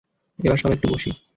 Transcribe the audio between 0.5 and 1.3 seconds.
সবাই একটু বসি।